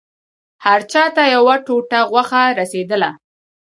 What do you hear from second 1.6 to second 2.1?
ټوټه